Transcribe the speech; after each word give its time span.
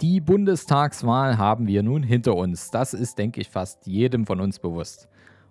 Die 0.00 0.22
Bundestagswahl 0.22 1.36
haben 1.36 1.66
wir 1.66 1.82
nun 1.82 2.02
hinter 2.02 2.34
uns. 2.34 2.70
Das 2.70 2.94
ist, 2.94 3.18
denke 3.18 3.42
ich, 3.42 3.50
fast 3.50 3.86
jedem 3.86 4.24
von 4.24 4.40
uns 4.40 4.58
bewusst. 4.58 5.08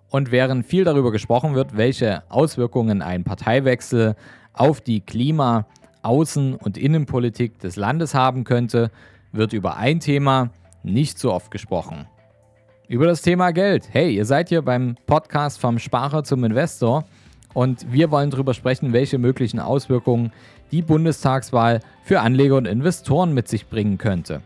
Und 0.10 0.32
während 0.32 0.66
viel 0.66 0.84
darüber 0.84 1.12
gesprochen 1.12 1.54
wird, 1.54 1.78
welche 1.78 2.24
Auswirkungen 2.30 3.04
ein 3.04 3.24
Parteiwechsel 3.24 4.16
auf 4.54 4.82
die 4.82 5.02
Klima-, 5.02 5.68
Außen- 6.02 6.56
und 6.56 6.80
Innenpolitik 6.80 7.60
des 7.60 7.76
Landes 7.76 8.16
haben 8.16 8.44
könnte, 8.44 8.90
wird 9.32 9.54
über 9.54 9.78
ein 9.78 10.00
Thema 10.00 10.50
nicht 10.82 11.20
so 11.20 11.32
oft 11.32 11.52
gesprochen. 11.52 12.08
Über 12.88 13.06
das 13.06 13.22
Thema 13.22 13.52
Geld. 13.52 13.90
Hey, 13.92 14.16
ihr 14.16 14.26
seid 14.26 14.50
hier 14.50 14.64
beim 14.64 14.96
Podcast 15.06 15.60
vom 15.60 15.78
Sparer 15.78 16.24
zum 16.24 16.44
Investor 16.44 17.06
und 17.54 17.92
wir 17.92 18.12
wollen 18.12 18.30
darüber 18.30 18.54
sprechen, 18.54 18.94
welche 18.94 19.18
möglichen 19.18 19.60
Auswirkungen 19.60 20.32
die 20.72 20.82
Bundestagswahl 20.82 21.80
für 22.04 22.22
Anleger 22.22 22.58
und 22.58 22.68
Investoren 22.68 23.34
mit 23.34 23.48
sich 23.48 23.68
bringen 23.68 23.98
könnte. 23.98 24.42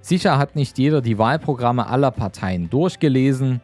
Sicher 0.00 0.38
hat 0.38 0.54
nicht 0.54 0.78
jeder 0.78 1.00
die 1.00 1.18
Wahlprogramme 1.18 1.88
aller 1.88 2.12
Parteien 2.12 2.70
durchgelesen. 2.70 3.60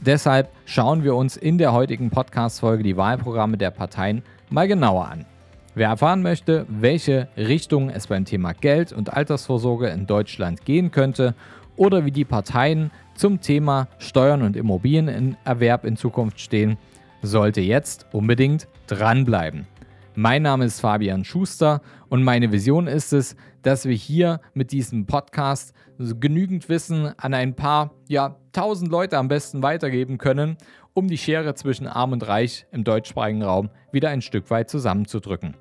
Deshalb 0.00 0.50
schauen 0.64 1.02
wir 1.02 1.16
uns 1.16 1.36
in 1.36 1.58
der 1.58 1.72
heutigen 1.72 2.10
Podcast-Folge 2.10 2.84
die 2.84 2.96
Wahlprogramme 2.96 3.56
der 3.56 3.72
Parteien 3.72 4.22
mal 4.50 4.68
genauer 4.68 5.08
an. 5.08 5.26
Wer 5.74 5.88
erfahren 5.88 6.22
möchte, 6.22 6.66
welche 6.68 7.28
Richtung 7.36 7.88
es 7.90 8.06
beim 8.06 8.24
Thema 8.24 8.52
Geld 8.52 8.92
und 8.92 9.12
Altersvorsorge 9.12 9.88
in 9.88 10.06
Deutschland 10.06 10.64
gehen 10.64 10.90
könnte 10.90 11.34
oder 11.76 12.04
wie 12.04 12.10
die 12.10 12.26
Parteien 12.26 12.90
zum 13.14 13.40
Thema 13.40 13.88
Steuern 13.98 14.42
und 14.42 14.54
Immobilienerwerb 14.54 15.84
in 15.84 15.96
Zukunft 15.96 16.40
stehen, 16.40 16.76
sollte 17.22 17.60
jetzt 17.60 18.06
unbedingt 18.12 18.68
dranbleiben. 18.86 19.66
Mein 20.14 20.42
Name 20.42 20.66
ist 20.66 20.80
Fabian 20.80 21.24
Schuster 21.24 21.80
und 22.10 22.22
meine 22.22 22.52
Vision 22.52 22.86
ist 22.86 23.14
es, 23.14 23.34
dass 23.62 23.86
wir 23.86 23.94
hier 23.94 24.40
mit 24.52 24.72
diesem 24.72 25.06
Podcast 25.06 25.72
genügend 25.98 26.68
Wissen 26.68 27.12
an 27.16 27.32
ein 27.32 27.54
paar, 27.54 27.92
ja, 28.08 28.36
tausend 28.52 28.90
Leute 28.90 29.16
am 29.16 29.28
besten 29.28 29.62
weitergeben 29.62 30.18
können, 30.18 30.58
um 30.92 31.08
die 31.08 31.16
Schere 31.16 31.54
zwischen 31.54 31.86
Arm 31.86 32.12
und 32.12 32.26
Reich 32.26 32.66
im 32.72 32.84
deutschsprachigen 32.84 33.42
Raum 33.42 33.70
wieder 33.92 34.10
ein 34.10 34.20
Stück 34.20 34.50
weit 34.50 34.68
zusammenzudrücken. 34.68 35.54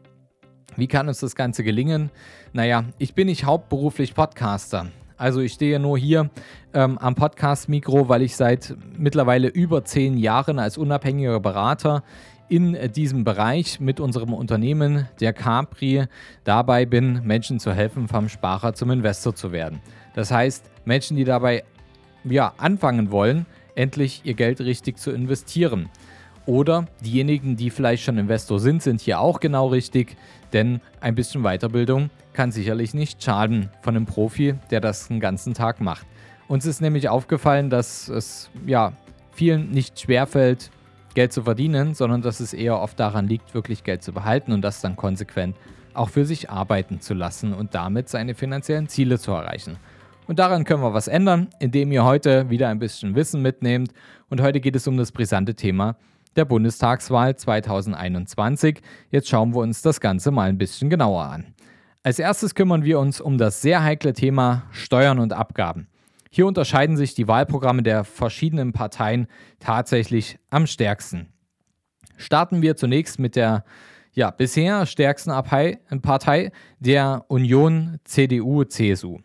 Wie 0.75 0.87
kann 0.87 1.07
uns 1.07 1.19
das 1.19 1.35
Ganze 1.35 1.63
gelingen? 1.63 2.11
Naja, 2.53 2.85
ich 2.97 3.13
bin 3.13 3.27
nicht 3.27 3.45
hauptberuflich 3.45 4.15
Podcaster. 4.15 4.87
Also 5.21 5.39
ich 5.39 5.53
stehe 5.53 5.79
nur 5.79 5.99
hier 5.99 6.31
ähm, 6.73 6.97
am 6.97 7.13
Podcast-Mikro, 7.13 8.09
weil 8.09 8.23
ich 8.23 8.35
seit 8.35 8.75
mittlerweile 8.97 9.49
über 9.49 9.85
zehn 9.85 10.17
Jahren 10.17 10.57
als 10.57 10.79
unabhängiger 10.79 11.39
Berater 11.39 12.03
in 12.49 12.75
diesem 12.91 13.23
Bereich 13.23 13.79
mit 13.79 13.99
unserem 13.99 14.33
Unternehmen, 14.33 15.07
der 15.19 15.31
Capri, 15.33 16.05
dabei 16.43 16.87
bin, 16.87 17.21
Menschen 17.23 17.59
zu 17.59 17.71
helfen, 17.71 18.07
vom 18.07 18.29
Sparer 18.29 18.73
zum 18.73 18.89
Investor 18.89 19.35
zu 19.35 19.51
werden. 19.51 19.79
Das 20.15 20.31
heißt, 20.31 20.71
Menschen, 20.85 21.17
die 21.17 21.23
dabei 21.23 21.65
ja, 22.23 22.55
anfangen 22.57 23.11
wollen, 23.11 23.45
endlich 23.75 24.21
ihr 24.23 24.33
Geld 24.33 24.59
richtig 24.59 24.97
zu 24.97 25.11
investieren. 25.11 25.89
Oder 26.45 26.85
diejenigen, 27.01 27.55
die 27.55 27.69
vielleicht 27.69 28.03
schon 28.03 28.17
Investor 28.17 28.59
sind, 28.59 28.81
sind 28.81 29.01
hier 29.01 29.19
auch 29.19 29.39
genau 29.39 29.67
richtig, 29.67 30.17
denn 30.53 30.81
ein 30.99 31.15
bisschen 31.15 31.43
Weiterbildung 31.43 32.09
kann 32.33 32.51
sicherlich 32.51 32.93
nicht 32.93 33.23
schaden 33.23 33.69
von 33.81 33.95
einem 33.95 34.05
Profi, 34.05 34.55
der 34.71 34.81
das 34.81 35.07
den 35.07 35.19
ganzen 35.19 35.53
Tag 35.53 35.81
macht. 35.81 36.07
Uns 36.47 36.65
ist 36.65 36.81
nämlich 36.81 37.09
aufgefallen, 37.09 37.69
dass 37.69 38.09
es 38.09 38.49
ja 38.65 38.93
vielen 39.31 39.69
nicht 39.69 39.99
schwerfällt, 39.99 40.71
Geld 41.13 41.31
zu 41.31 41.43
verdienen, 41.43 41.93
sondern 41.93 42.21
dass 42.21 42.39
es 42.39 42.53
eher 42.53 42.79
oft 42.79 42.99
daran 42.99 43.27
liegt, 43.27 43.53
wirklich 43.53 43.83
Geld 43.83 44.01
zu 44.01 44.11
behalten 44.11 44.51
und 44.51 44.61
das 44.61 44.81
dann 44.81 44.95
konsequent 44.95 45.55
auch 45.93 46.09
für 46.09 46.25
sich 46.25 46.49
arbeiten 46.49 47.01
zu 47.01 47.13
lassen 47.13 47.53
und 47.53 47.75
damit 47.75 48.07
seine 48.09 48.33
finanziellen 48.33 48.87
Ziele 48.87 49.19
zu 49.19 49.31
erreichen. 49.31 49.77
Und 50.25 50.39
daran 50.39 50.63
können 50.63 50.81
wir 50.81 50.93
was 50.93 51.09
ändern, 51.09 51.49
indem 51.59 51.91
ihr 51.91 52.05
heute 52.05 52.49
wieder 52.49 52.69
ein 52.69 52.79
bisschen 52.79 53.15
Wissen 53.15 53.41
mitnehmt. 53.41 53.91
Und 54.29 54.41
heute 54.41 54.61
geht 54.61 54.77
es 54.77 54.87
um 54.87 54.95
das 54.95 55.11
brisante 55.11 55.55
Thema 55.55 55.97
der 56.35 56.45
Bundestagswahl 56.45 57.35
2021. 57.35 58.81
Jetzt 59.09 59.29
schauen 59.29 59.53
wir 59.53 59.59
uns 59.59 59.81
das 59.81 59.99
Ganze 59.99 60.31
mal 60.31 60.49
ein 60.49 60.57
bisschen 60.57 60.89
genauer 60.89 61.23
an. 61.23 61.53
Als 62.03 62.19
erstes 62.19 62.55
kümmern 62.55 62.83
wir 62.83 62.99
uns 62.99 63.21
um 63.21 63.37
das 63.37 63.61
sehr 63.61 63.83
heikle 63.83 64.13
Thema 64.13 64.63
Steuern 64.71 65.19
und 65.19 65.33
Abgaben. 65.33 65.87
Hier 66.31 66.47
unterscheiden 66.47 66.97
sich 66.97 67.13
die 67.13 67.27
Wahlprogramme 67.27 67.83
der 67.83 68.03
verschiedenen 68.05 68.71
Parteien 68.71 69.27
tatsächlich 69.59 70.39
am 70.49 70.65
stärksten. 70.65 71.27
Starten 72.17 72.61
wir 72.61 72.75
zunächst 72.77 73.19
mit 73.19 73.35
der 73.35 73.65
ja, 74.13 74.31
bisher 74.31 74.85
stärksten 74.85 75.31
Partei 76.01 76.51
der 76.79 77.25
Union 77.27 77.99
CDU-CSU. 78.03 79.19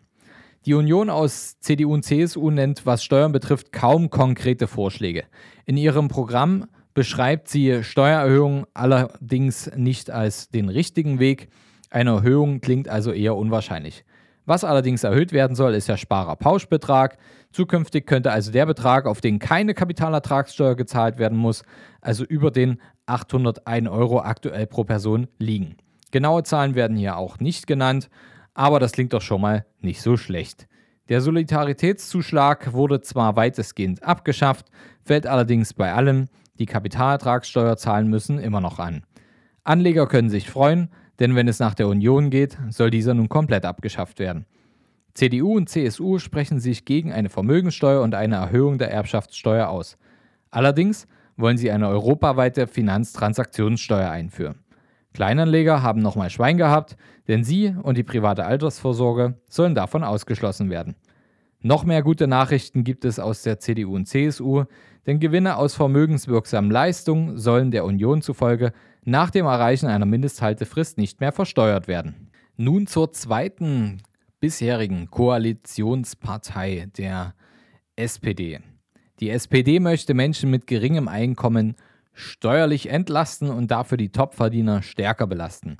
Die 0.65 0.73
Union 0.73 1.09
aus 1.09 1.59
CDU 1.59 1.93
und 1.93 2.03
CSU 2.03 2.51
nennt, 2.51 2.85
was 2.85 3.03
Steuern 3.03 3.31
betrifft, 3.31 3.71
kaum 3.71 4.09
konkrete 4.09 4.67
Vorschläge. 4.67 5.23
In 5.65 5.77
ihrem 5.77 6.09
Programm 6.09 6.67
beschreibt 6.97 7.47
sie 7.47 7.83
Steuererhöhungen 7.83 8.65
allerdings 8.73 9.69
nicht 9.75 10.09
als 10.09 10.49
den 10.49 10.67
richtigen 10.67 11.19
Weg. 11.19 11.49
Eine 11.91 12.09
Erhöhung 12.09 12.59
klingt 12.59 12.89
also 12.89 13.11
eher 13.11 13.35
unwahrscheinlich. 13.35 14.03
Was 14.47 14.63
allerdings 14.63 15.03
erhöht 15.03 15.31
werden 15.31 15.55
soll, 15.55 15.75
ist 15.75 15.87
der 15.87 15.97
Sparerpauschbetrag. 15.97 17.19
Zukünftig 17.51 18.07
könnte 18.07 18.31
also 18.31 18.51
der 18.51 18.65
Betrag, 18.65 19.05
auf 19.05 19.21
den 19.21 19.37
keine 19.37 19.75
Kapitalertragssteuer 19.75 20.75
gezahlt 20.75 21.19
werden 21.19 21.37
muss, 21.37 21.61
also 22.01 22.23
über 22.23 22.49
den 22.49 22.81
801 23.05 23.87
Euro 23.89 24.21
aktuell 24.21 24.65
pro 24.65 24.83
Person 24.83 25.27
liegen. 25.37 25.75
Genaue 26.09 26.41
Zahlen 26.41 26.73
werden 26.73 26.97
hier 26.97 27.17
auch 27.17 27.39
nicht 27.39 27.67
genannt, 27.67 28.09
aber 28.55 28.79
das 28.79 28.93
klingt 28.93 29.13
doch 29.13 29.21
schon 29.21 29.41
mal 29.41 29.67
nicht 29.81 30.01
so 30.01 30.17
schlecht. 30.17 30.67
Der 31.09 31.21
Solidaritätszuschlag 31.21 32.73
wurde 32.73 33.01
zwar 33.01 33.35
weitestgehend 33.35 34.01
abgeschafft, 34.01 34.65
fällt 35.03 35.27
allerdings 35.27 35.75
bei 35.75 35.93
allen, 35.93 36.27
die 36.59 36.65
Kapitalertragssteuer 36.65 37.77
zahlen 37.77 38.09
müssen, 38.09 38.39
immer 38.39 38.61
noch 38.61 38.79
an. 38.79 39.03
Anleger 39.63 40.07
können 40.07 40.29
sich 40.29 40.49
freuen, 40.49 40.89
denn 41.19 41.35
wenn 41.35 41.47
es 41.47 41.59
nach 41.59 41.73
der 41.73 41.87
Union 41.87 42.29
geht, 42.29 42.57
soll 42.69 42.89
dieser 42.89 43.13
nun 43.13 43.29
komplett 43.29 43.65
abgeschafft 43.65 44.19
werden. 44.19 44.45
CDU 45.13 45.57
und 45.57 45.67
CSU 45.67 46.19
sprechen 46.19 46.59
sich 46.59 46.85
gegen 46.85 47.11
eine 47.11 47.29
Vermögenssteuer 47.29 48.03
und 48.03 48.13
eine 48.13 48.35
Erhöhung 48.35 48.77
der 48.77 48.91
Erbschaftssteuer 48.91 49.67
aus. 49.67 49.97
Allerdings 50.51 51.07
wollen 51.37 51.57
sie 51.57 51.71
eine 51.71 51.87
europaweite 51.87 52.67
Finanztransaktionssteuer 52.67 54.09
einführen. 54.09 54.59
Kleinanleger 55.13 55.81
haben 55.81 56.01
nochmal 56.01 56.29
Schwein 56.29 56.57
gehabt, 56.57 56.97
denn 57.27 57.43
sie 57.43 57.75
und 57.81 57.97
die 57.97 58.03
private 58.03 58.45
Altersvorsorge 58.45 59.35
sollen 59.49 59.73
davon 59.73 60.03
ausgeschlossen 60.03 60.69
werden. 60.69 60.95
Noch 61.61 61.83
mehr 61.83 62.03
gute 62.03 62.27
Nachrichten 62.27 62.83
gibt 62.83 63.03
es 63.03 63.17
aus 63.17 63.41
der 63.41 63.59
CDU 63.59 63.95
und 63.95 64.05
CSU, 64.05 64.65
denn 65.07 65.19
Gewinne 65.19 65.57
aus 65.57 65.73
vermögenswirksamen 65.73 66.69
Leistungen 66.69 67.37
sollen 67.37 67.71
der 67.71 67.83
Union 67.83 68.21
zufolge 68.21 68.73
nach 69.03 69.31
dem 69.31 69.45
Erreichen 69.45 69.87
einer 69.87 70.05
Mindesthaltefrist 70.05 70.97
nicht 70.97 71.19
mehr 71.19 71.31
versteuert 71.31 71.87
werden. 71.87 72.29
Nun 72.57 72.85
zur 72.85 73.11
zweiten 73.11 74.01
bisherigen 74.39 75.09
Koalitionspartei 75.09 76.89
der 76.97 77.33
SPD. 77.95 78.59
Die 79.19 79.31
SPD 79.31 79.79
möchte 79.79 80.13
Menschen 80.13 80.51
mit 80.51 80.67
geringem 80.67 81.07
Einkommen 81.07 81.75
steuerlich 82.13 82.89
entlasten 82.89 83.49
und 83.49 83.71
dafür 83.71 83.97
die 83.97 84.11
Topverdiener 84.11 84.83
stärker 84.83 85.25
belasten. 85.25 85.77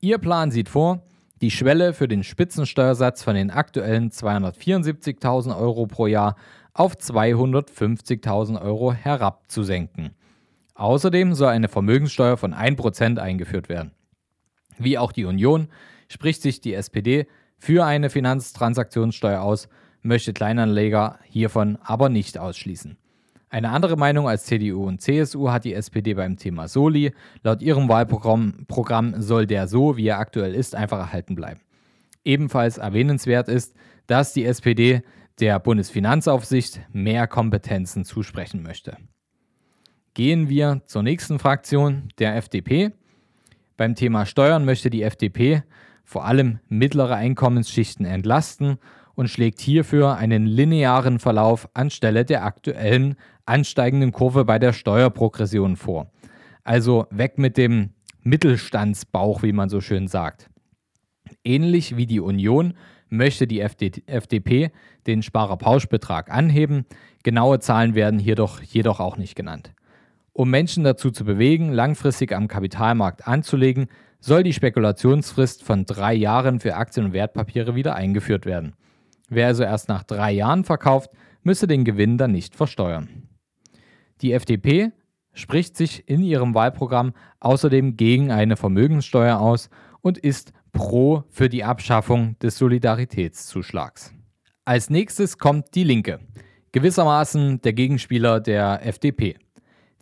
Ihr 0.00 0.18
Plan 0.18 0.50
sieht 0.50 0.68
vor, 0.68 1.02
die 1.40 1.50
Schwelle 1.50 1.94
für 1.94 2.08
den 2.08 2.22
Spitzensteuersatz 2.22 3.22
von 3.22 3.34
den 3.34 3.50
aktuellen 3.50 4.10
274.000 4.10 5.58
Euro 5.58 5.86
pro 5.86 6.06
Jahr 6.06 6.36
auf 6.74 6.94
250.000 6.94 8.60
Euro 8.60 8.92
herabzusenken. 8.92 10.10
Außerdem 10.74 11.34
soll 11.34 11.48
eine 11.48 11.68
Vermögenssteuer 11.68 12.36
von 12.36 12.54
1% 12.54 13.18
eingeführt 13.18 13.68
werden. 13.68 13.92
Wie 14.78 14.98
auch 14.98 15.12
die 15.12 15.24
Union 15.24 15.68
spricht 16.08 16.42
sich 16.42 16.60
die 16.60 16.74
SPD 16.74 17.26
für 17.58 17.84
eine 17.84 18.08
Finanztransaktionssteuer 18.08 19.42
aus, 19.42 19.68
möchte 20.02 20.32
Kleinanleger 20.32 21.18
hiervon 21.24 21.78
aber 21.82 22.08
nicht 22.08 22.38
ausschließen. 22.38 22.96
Eine 23.52 23.70
andere 23.70 23.96
Meinung 23.96 24.28
als 24.28 24.44
CDU 24.44 24.86
und 24.86 25.00
CSU 25.00 25.50
hat 25.50 25.64
die 25.64 25.74
SPD 25.74 26.14
beim 26.14 26.36
Thema 26.36 26.68
Soli. 26.68 27.12
Laut 27.42 27.62
ihrem 27.62 27.88
Wahlprogramm 27.88 28.64
Programm 28.68 29.20
soll 29.20 29.44
der 29.48 29.66
so, 29.66 29.96
wie 29.96 30.06
er 30.06 30.20
aktuell 30.20 30.54
ist, 30.54 30.76
einfach 30.76 30.98
erhalten 30.98 31.34
bleiben. 31.34 31.60
Ebenfalls 32.24 32.78
erwähnenswert 32.78 33.48
ist, 33.48 33.74
dass 34.06 34.32
die 34.32 34.44
SPD 34.44 35.02
der 35.40 35.58
Bundesfinanzaufsicht 35.58 36.80
mehr 36.92 37.26
Kompetenzen 37.26 38.04
zusprechen 38.04 38.62
möchte. 38.62 38.96
Gehen 40.14 40.48
wir 40.48 40.82
zur 40.84 41.02
nächsten 41.02 41.40
Fraktion, 41.40 42.08
der 42.20 42.36
FDP. 42.36 42.92
Beim 43.76 43.96
Thema 43.96 44.26
Steuern 44.26 44.64
möchte 44.64 44.90
die 44.90 45.02
FDP 45.02 45.64
vor 46.04 46.24
allem 46.24 46.60
mittlere 46.68 47.16
Einkommensschichten 47.16 48.06
entlasten 48.06 48.78
und 49.20 49.28
schlägt 49.28 49.60
hierfür 49.60 50.16
einen 50.16 50.46
linearen 50.46 51.18
Verlauf 51.18 51.68
anstelle 51.74 52.24
der 52.24 52.42
aktuellen 52.42 53.16
ansteigenden 53.44 54.12
Kurve 54.12 54.46
bei 54.46 54.58
der 54.58 54.72
Steuerprogression 54.72 55.76
vor. 55.76 56.10
Also 56.64 57.06
weg 57.10 57.36
mit 57.36 57.58
dem 57.58 57.90
Mittelstandsbauch, 58.22 59.42
wie 59.42 59.52
man 59.52 59.68
so 59.68 59.82
schön 59.82 60.08
sagt. 60.08 60.48
Ähnlich 61.44 61.98
wie 61.98 62.06
die 62.06 62.20
Union 62.20 62.72
möchte 63.10 63.46
die 63.46 63.60
FDP 63.60 64.70
den 65.06 65.22
Sparerpauschbetrag 65.22 66.30
anheben. 66.30 66.86
Genaue 67.22 67.58
Zahlen 67.58 67.94
werden 67.94 68.20
jedoch, 68.20 68.62
jedoch 68.62 69.00
auch 69.00 69.18
nicht 69.18 69.34
genannt. 69.34 69.74
Um 70.32 70.48
Menschen 70.48 70.82
dazu 70.82 71.10
zu 71.10 71.26
bewegen, 71.26 71.70
langfristig 71.74 72.32
am 72.32 72.48
Kapitalmarkt 72.48 73.28
anzulegen, 73.28 73.88
soll 74.18 74.44
die 74.44 74.54
Spekulationsfrist 74.54 75.62
von 75.62 75.84
drei 75.84 76.14
Jahren 76.14 76.58
für 76.58 76.74
Aktien 76.76 77.04
und 77.04 77.12
Wertpapiere 77.12 77.74
wieder 77.74 77.94
eingeführt 77.96 78.46
werden. 78.46 78.76
Wer 79.30 79.46
also 79.46 79.62
erst 79.62 79.88
nach 79.88 80.02
drei 80.02 80.32
Jahren 80.32 80.64
verkauft, 80.64 81.10
müsse 81.42 81.66
den 81.66 81.84
Gewinn 81.84 82.18
dann 82.18 82.32
nicht 82.32 82.56
versteuern. 82.56 83.28
Die 84.20 84.32
FDP 84.32 84.90
spricht 85.32 85.76
sich 85.76 86.08
in 86.08 86.22
ihrem 86.22 86.54
Wahlprogramm 86.54 87.12
außerdem 87.38 87.96
gegen 87.96 88.32
eine 88.32 88.56
Vermögenssteuer 88.56 89.38
aus 89.38 89.70
und 90.02 90.18
ist 90.18 90.52
pro 90.72 91.24
für 91.30 91.48
die 91.48 91.62
Abschaffung 91.62 92.38
des 92.40 92.58
Solidaritätszuschlags. 92.58 94.12
Als 94.64 94.90
nächstes 94.90 95.38
kommt 95.38 95.76
die 95.76 95.84
Linke, 95.84 96.18
gewissermaßen 96.72 97.60
der 97.62 97.72
Gegenspieler 97.72 98.40
der 98.40 98.84
FDP. 98.84 99.36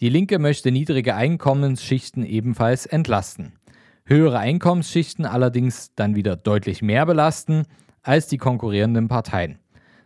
Die 0.00 0.08
Linke 0.08 0.38
möchte 0.38 0.72
niedrige 0.72 1.14
Einkommensschichten 1.14 2.24
ebenfalls 2.24 2.86
entlasten, 2.86 3.58
höhere 4.06 4.38
Einkommensschichten 4.38 5.26
allerdings 5.26 5.94
dann 5.94 6.16
wieder 6.16 6.36
deutlich 6.36 6.80
mehr 6.80 7.04
belasten 7.04 7.64
als 8.02 8.26
die 8.26 8.38
konkurrierenden 8.38 9.08
Parteien. 9.08 9.58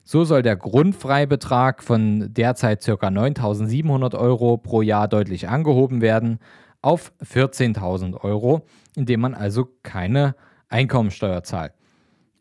So 0.04 0.24
soll 0.24 0.42
der 0.42 0.56
Grundfreibetrag 0.56 1.82
von 1.82 2.34
derzeit 2.34 2.84
ca. 2.84 2.92
9.700 2.92 4.18
Euro 4.18 4.56
pro 4.56 4.82
Jahr 4.82 5.06
deutlich 5.06 5.48
angehoben 5.48 6.00
werden 6.00 6.38
auf 6.80 7.12
14.000 7.24 8.20
Euro, 8.22 8.66
indem 8.96 9.20
man 9.20 9.34
also 9.34 9.68
keine 9.82 10.34
Einkommensteuer 10.68 11.44
zahlt. 11.44 11.72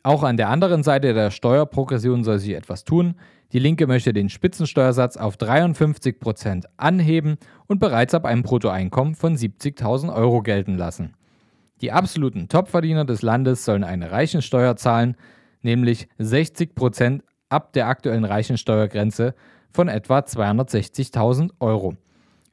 Auch 0.03 0.23
an 0.23 0.37
der 0.37 0.49
anderen 0.49 0.81
Seite 0.81 1.13
der 1.13 1.29
Steuerprogression 1.29 2.23
soll 2.23 2.39
sich 2.39 2.53
etwas 2.53 2.83
tun. 2.83 3.15
Die 3.53 3.59
Linke 3.59 3.85
möchte 3.85 4.13
den 4.13 4.29
Spitzensteuersatz 4.29 5.15
auf 5.15 5.37
53 5.37 6.19
Prozent 6.19 6.65
anheben 6.77 7.37
und 7.67 7.79
bereits 7.79 8.15
ab 8.15 8.25
einem 8.25 8.41
Bruttoeinkommen 8.41 9.13
von 9.13 9.37
70.000 9.37 10.11
Euro 10.11 10.41
gelten 10.41 10.75
lassen. 10.75 11.13
Die 11.81 11.91
absoluten 11.91 12.47
Topverdiener 12.47 13.05
des 13.05 13.21
Landes 13.21 13.65
sollen 13.65 13.83
eine 13.83 14.11
Reichensteuer 14.11 14.75
zahlen, 14.75 15.15
nämlich 15.61 16.07
60 16.17 16.75
Prozent 16.75 17.23
ab 17.49 17.73
der 17.73 17.87
aktuellen 17.87 18.25
Reichensteuergrenze 18.25 19.35
von 19.71 19.87
etwa 19.87 20.19
260.000 20.19 21.51
Euro. 21.59 21.95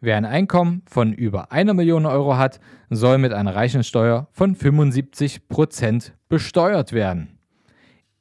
Wer 0.01 0.17
ein 0.17 0.25
Einkommen 0.25 0.83
von 0.87 1.13
über 1.13 1.51
einer 1.51 1.75
Million 1.75 2.07
Euro 2.07 2.37
hat, 2.37 2.61
soll 2.89 3.19
mit 3.19 3.33
einer 3.33 3.55
Reichensteuer 3.55 4.29
von 4.33 4.55
75% 4.55 6.13
besteuert 6.29 6.93
werden. 6.93 7.39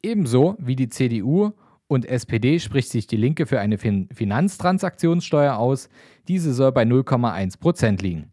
Ebenso 0.01 0.55
wie 0.59 0.75
die 0.75 0.89
CDU 0.89 1.51
und 1.87 2.05
SPD 2.05 2.59
spricht 2.59 2.89
sich 2.89 3.07
die 3.07 3.17
Linke 3.17 3.45
für 3.45 3.59
eine 3.59 3.77
fin 3.77 4.09
Finanztransaktionssteuer 4.11 5.55
aus. 5.57 5.89
Diese 6.27 6.53
soll 6.53 6.71
bei 6.71 6.83
0,1% 6.83 8.01
liegen. 8.01 8.31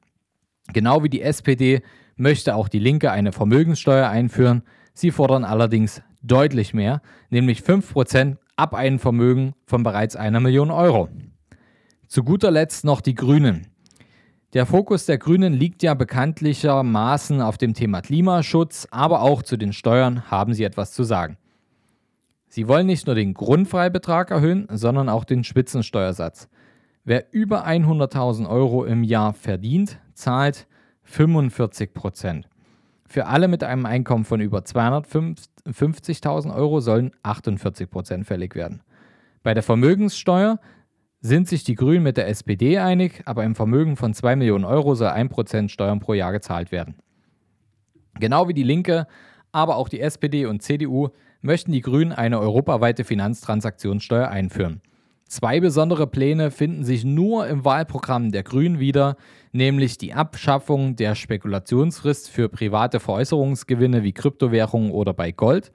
Genau 0.73 1.03
wie 1.03 1.11
die 1.11 1.23
SPD 1.23 1.83
möchte 2.17 2.55
auch 2.55 2.69
die 2.69 2.79
Linke 2.79 3.11
eine 3.11 3.33
Vermögenssteuer 3.33 4.09
einführen. 4.09 4.62
Sie 4.95 5.11
fordern 5.11 5.45
allerdings 5.45 6.03
deutlich 6.25 6.75
mehr, 6.75 7.03
nämlich 7.31 7.61
5% 7.61 8.37
ab 8.56 8.75
einem 8.75 8.99
Vermögen 8.99 9.55
von 9.67 9.82
bereits 9.82 10.17
einer 10.17 10.41
Million 10.41 10.71
Euro. 10.71 11.09
Zu 12.09 12.25
guter 12.25 12.50
Letzt 12.50 12.85
noch 12.85 13.00
die 13.00 13.15
Grünen. 13.15 13.67
Der 14.53 14.67
Fokus 14.67 15.06
der 15.06 15.19
Grünen 15.19 15.53
liegt 15.53 15.82
ja 15.82 15.94
bekanntlichermaßen 15.94 17.41
auf 17.41 17.59
dem 17.59 17.75
Thema 17.75 18.03
Klimaschutz, 18.03 18.87
aber 18.91 19.23
auch 19.23 19.43
zu 19.43 19.56
den 19.56 19.73
Steuern 19.73 20.31
haben 20.31 20.55
sie 20.55 20.62
etwas 20.62 20.93
zu 20.93 21.03
sagen. 21.03 21.38
Sie 22.49 22.69
wollen 22.69 22.87
nicht 22.87 23.06
nur 23.06 23.17
den 23.17 23.35
Grundfreibetrag 23.35 24.31
erhöhen, 24.31 24.69
sondern 24.70 25.09
auch 25.09 25.25
den 25.25 25.43
Spitzensteuersatz. 25.43 26.49
Wer 27.03 27.35
über 27.35 27.67
100.000 27.67 28.49
Euro 28.49 28.85
im 28.85 29.03
Jahr 29.03 29.32
verdient, 29.32 29.99
zahlt 30.15 30.69
45 31.03 31.93
Prozent. 31.93 32.49
Für 33.14 33.26
alle 33.26 33.46
mit 33.46 33.62
einem 33.62 33.87
Einkommen 33.87 34.25
von 34.25 34.40
über 34.40 34.58
250.000 34.58 36.52
Euro 36.52 36.81
sollen 36.81 37.12
48 37.22 37.88
Prozent 37.88 38.26
fällig 38.26 38.56
werden. 38.56 38.82
Bei 39.44 39.55
der 39.55 39.62
Vermögenssteuer 39.62 40.58
sind 41.20 41.46
sich 41.46 41.62
die 41.62 41.76
Grünen 41.76 42.02
mit 42.02 42.16
der 42.16 42.26
SPD 42.26 42.76
einig, 42.81 43.22
aber 43.25 43.44
im 43.44 43.55
Vermögen 43.55 43.94
von 43.94 44.14
2 44.14 44.34
Millionen 44.34 44.64
Euro 44.64 44.96
soll 44.96 45.11
1% 45.11 45.69
Steuern 45.69 46.00
pro 46.00 46.14
Jahr 46.14 46.32
gezahlt 46.32 46.72
werden. 46.72 46.96
Genau 48.19 48.49
wie 48.49 48.52
die 48.52 48.64
Linke, 48.64 49.06
aber 49.52 49.76
auch 49.76 49.88
die 49.88 50.00
SPD 50.00 50.46
und 50.46 50.62
CDU 50.62 51.10
möchten 51.40 51.70
die 51.70 51.82
Grünen 51.82 52.10
eine 52.10 52.40
europaweite 52.40 53.05
Finanztransaktionssteuer 53.05 54.26
einführen. 54.26 54.82
Zwei 55.26 55.59
besondere 55.59 56.06
Pläne 56.06 56.50
finden 56.50 56.85
sich 56.85 57.05
nur 57.05 57.47
im 57.49 57.65
Wahlprogramm 57.65 58.31
der 58.31 58.43
Grünen 58.43 58.79
wieder, 58.79 59.17
nämlich 59.53 59.99
die 59.99 60.12
Abschaffung 60.12 60.97
der 60.97 61.15
Spekulationsfrist 61.15 62.31
für 62.31 62.49
private 62.49 63.00
Veräußerungsgewinne 63.00 64.03
wie 64.03 64.12
Kryptowährungen 64.12 64.91
oder 64.91 65.15
bei 65.15 65.32
Gold 65.32 65.73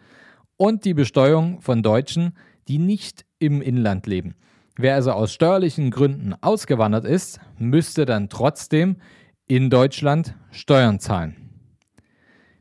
und 0.55 0.85
die 0.85 0.93
Besteuerung 0.93 1.61
von 1.61 1.81
Deutschen, 1.81 2.33
die 2.67 2.77
nicht 2.77 3.25
im 3.39 3.61
Inland 3.61 4.05
leben. 4.05 4.35
Wer 4.77 4.95
also 4.95 5.11
aus 5.11 5.33
steuerlichen 5.33 5.91
Gründen 5.91 6.35
ausgewandert 6.39 7.05
ist, 7.05 7.39
müsste 7.57 8.05
dann 8.05 8.29
trotzdem 8.29 8.97
in 9.47 9.69
Deutschland 9.69 10.35
Steuern 10.51 10.99
zahlen. 10.99 11.35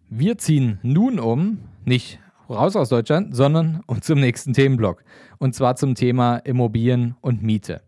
Wir 0.08 0.38
ziehen 0.38 0.78
nun 0.82 1.20
um, 1.20 1.58
nicht 1.84 2.18
raus 2.54 2.76
aus 2.76 2.88
Deutschland, 2.88 3.34
sondern 3.34 3.80
um 3.86 4.02
zum 4.02 4.20
nächsten 4.20 4.52
Themenblock. 4.52 5.04
Und 5.38 5.54
zwar 5.54 5.76
zum 5.76 5.94
Thema 5.94 6.36
Immobilien 6.38 7.16
und 7.20 7.42
Miete. 7.42 7.82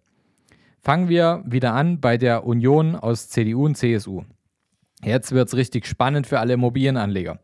Fangen 0.80 1.08
wir 1.08 1.42
wieder 1.46 1.74
an 1.74 2.00
bei 2.00 2.16
der 2.16 2.46
Union 2.46 2.96
aus 2.96 3.28
CDU 3.28 3.66
und 3.66 3.76
CSU. 3.76 4.22
Jetzt 5.02 5.32
wird 5.32 5.48
es 5.48 5.56
richtig 5.56 5.86
spannend 5.86 6.26
für 6.26 6.40
alle 6.40 6.54
Immobilienanleger. 6.54 7.38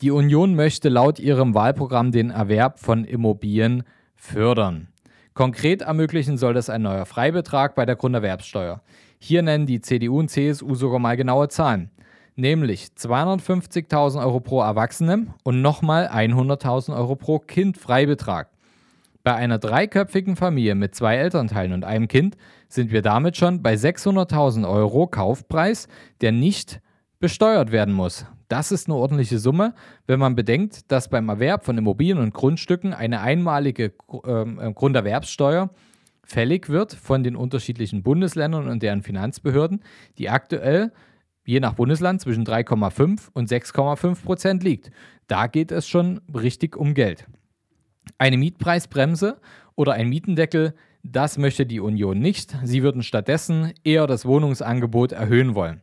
Die 0.00 0.10
Union 0.10 0.54
möchte 0.54 0.88
laut 0.88 1.18
ihrem 1.18 1.54
Wahlprogramm 1.54 2.12
den 2.12 2.30
Erwerb 2.30 2.78
von 2.78 3.04
Immobilien 3.04 3.82
fördern. 4.14 4.88
Konkret 5.34 5.82
ermöglichen 5.82 6.36
soll 6.36 6.54
das 6.54 6.70
ein 6.70 6.82
neuer 6.82 7.06
Freibetrag 7.06 7.74
bei 7.74 7.86
der 7.86 7.96
Grunderwerbsteuer. 7.96 8.82
Hier 9.18 9.42
nennen 9.42 9.66
die 9.66 9.80
CDU 9.80 10.20
und 10.20 10.28
CSU 10.28 10.74
sogar 10.74 10.98
mal 10.98 11.16
genaue 11.16 11.48
Zahlen, 11.48 11.90
nämlich 12.38 12.88
250.000 12.96 14.20
Euro 14.22 14.40
pro 14.40 14.60
Erwachsenem 14.62 15.34
und 15.42 15.60
nochmal 15.60 16.08
100.000 16.08 16.96
Euro 16.96 17.16
pro 17.16 17.38
Kind 17.38 17.76
Freibetrag. 17.76 18.48
Bei 19.24 19.34
einer 19.34 19.58
dreiköpfigen 19.58 20.36
Familie 20.36 20.74
mit 20.74 20.94
zwei 20.94 21.16
Elternteilen 21.16 21.72
und 21.72 21.84
einem 21.84 22.08
Kind 22.08 22.36
sind 22.68 22.92
wir 22.92 23.02
damit 23.02 23.36
schon 23.36 23.62
bei 23.62 23.74
600.000 23.74 24.66
Euro 24.68 25.06
Kaufpreis, 25.06 25.88
der 26.20 26.32
nicht 26.32 26.80
besteuert 27.18 27.72
werden 27.72 27.92
muss. 27.92 28.24
Das 28.48 28.72
ist 28.72 28.88
eine 28.88 28.96
ordentliche 28.96 29.38
Summe, 29.38 29.74
wenn 30.06 30.18
man 30.18 30.34
bedenkt, 30.34 30.90
dass 30.90 31.08
beim 31.08 31.28
Erwerb 31.28 31.64
von 31.64 31.76
Immobilien 31.76 32.18
und 32.18 32.32
Grundstücken 32.32 32.94
eine 32.94 33.20
einmalige 33.20 33.92
ähm, 34.24 34.58
äh, 34.58 34.72
Grunderwerbssteuer 34.72 35.70
fällig 36.24 36.68
wird 36.68 36.94
von 36.94 37.22
den 37.22 37.36
unterschiedlichen 37.36 38.02
Bundesländern 38.02 38.68
und 38.68 38.82
deren 38.82 39.02
Finanzbehörden, 39.02 39.82
die 40.16 40.30
aktuell 40.30 40.92
je 41.48 41.60
nach 41.60 41.72
Bundesland 41.72 42.20
zwischen 42.20 42.44
3,5 42.44 43.30
und 43.32 43.50
6,5 43.50 44.22
Prozent 44.22 44.62
liegt. 44.62 44.90
Da 45.28 45.46
geht 45.46 45.72
es 45.72 45.88
schon 45.88 46.20
richtig 46.34 46.76
um 46.76 46.92
Geld. 46.92 47.26
Eine 48.18 48.36
Mietpreisbremse 48.36 49.40
oder 49.74 49.94
ein 49.94 50.10
Mietendeckel, 50.10 50.74
das 51.02 51.38
möchte 51.38 51.64
die 51.64 51.80
Union 51.80 52.18
nicht. 52.18 52.54
Sie 52.64 52.82
würden 52.82 53.02
stattdessen 53.02 53.72
eher 53.82 54.06
das 54.06 54.26
Wohnungsangebot 54.26 55.12
erhöhen 55.12 55.54
wollen. 55.54 55.80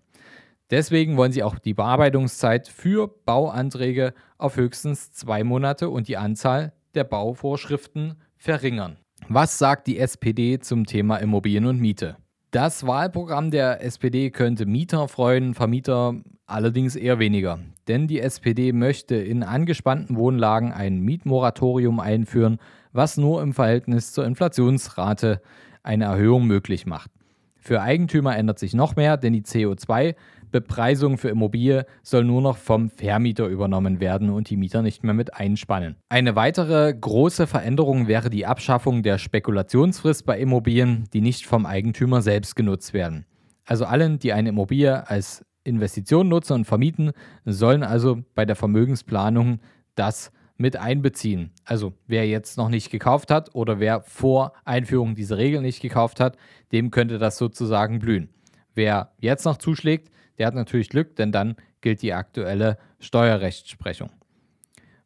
Deswegen 0.69 1.17
wollen 1.17 1.31
sie 1.31 1.41
auch 1.41 1.57
die 1.57 1.73
Bearbeitungszeit 1.73 2.67
für 2.67 3.07
Bauanträge 3.07 4.13
auf 4.37 4.57
höchstens 4.57 5.13
zwei 5.13 5.43
Monate 5.43 5.89
und 5.89 6.07
die 6.07 6.17
Anzahl 6.17 6.73
der 6.93 7.05
Bauvorschriften 7.05 8.21
verringern. 8.37 8.97
Was 9.29 9.57
sagt 9.57 9.87
die 9.87 9.97
SPD 9.97 10.59
zum 10.59 10.85
Thema 10.85 11.17
Immobilien 11.17 11.65
und 11.65 11.79
Miete? 11.79 12.17
Das 12.55 12.87
Wahlprogramm 12.87 13.51
der 13.51 13.83
SPD 13.83 14.29
könnte 14.29 14.65
Mieter 14.65 15.09
freuen, 15.09 15.53
Vermieter 15.55 16.15
allerdings 16.45 16.95
eher 16.95 17.19
weniger. 17.19 17.59
Denn 17.89 18.07
die 18.07 18.21
SPD 18.21 18.71
möchte 18.71 19.15
in 19.15 19.43
angespannten 19.43 20.15
Wohnlagen 20.15 20.71
ein 20.71 21.01
Mietmoratorium 21.01 21.99
einführen, 21.99 22.59
was 22.93 23.17
nur 23.17 23.41
im 23.41 23.53
Verhältnis 23.53 24.13
zur 24.13 24.25
Inflationsrate 24.25 25.41
eine 25.83 26.05
Erhöhung 26.05 26.47
möglich 26.47 26.85
macht. 26.85 27.11
Für 27.57 27.81
Eigentümer 27.81 28.37
ändert 28.37 28.57
sich 28.57 28.73
noch 28.73 28.95
mehr, 28.95 29.17
denn 29.17 29.33
die 29.33 29.43
CO2 29.43 30.15
Bepreisung 30.55 31.17
für 31.17 31.27
Immobilie 31.27 31.85
soll 32.01 32.23
nur 32.23 32.41
noch 32.41 32.55
vom 32.55 32.89
Vermieter 32.89 33.47
übernommen 33.47 33.99
werden 33.99 34.29
und 34.29 34.49
die 34.49 34.55
Mieter 34.55 34.81
nicht 34.81 35.03
mehr 35.03 35.13
mit 35.13 35.33
einspannen. 35.33 35.97
Eine 36.07 36.37
weitere 36.37 36.93
große 36.93 37.45
Veränderung 37.45 38.07
wäre 38.07 38.29
die 38.29 38.45
Abschaffung 38.45 39.03
der 39.03 39.17
Spekulationsfrist 39.17 40.25
bei 40.25 40.39
Immobilien, 40.39 41.09
die 41.11 41.19
nicht 41.19 41.45
vom 41.45 41.65
Eigentümer 41.65 42.21
selbst 42.21 42.55
genutzt 42.55 42.93
werden. 42.93 43.25
Also 43.65 43.83
allen, 43.83 44.17
die 44.17 44.31
eine 44.31 44.47
Immobilie 44.47 45.09
als 45.09 45.43
Investition 45.65 46.29
nutzen 46.29 46.53
und 46.53 46.65
vermieten, 46.65 47.11
sollen 47.43 47.83
also 47.83 48.23
bei 48.33 48.45
der 48.45 48.55
Vermögensplanung 48.55 49.59
das 49.95 50.31
mit 50.55 50.77
einbeziehen. 50.77 51.51
Also 51.65 51.91
wer 52.07 52.25
jetzt 52.25 52.57
noch 52.57 52.69
nicht 52.69 52.91
gekauft 52.91 53.29
hat 53.29 53.53
oder 53.55 53.81
wer 53.81 54.03
vor 54.03 54.53
Einführung 54.63 55.15
dieser 55.15 55.37
Regel 55.37 55.61
nicht 55.61 55.81
gekauft 55.81 56.21
hat, 56.21 56.37
dem 56.71 56.91
könnte 56.91 57.17
das 57.17 57.37
sozusagen 57.37 57.99
blühen. 57.99 58.29
Wer 58.73 59.11
jetzt 59.19 59.43
noch 59.45 59.57
zuschlägt, 59.57 60.11
der 60.37 60.47
hat 60.47 60.55
natürlich 60.55 60.89
Glück, 60.89 61.15
denn 61.15 61.31
dann 61.31 61.55
gilt 61.81 62.01
die 62.01 62.13
aktuelle 62.13 62.77
Steuerrechtsprechung. 62.99 64.09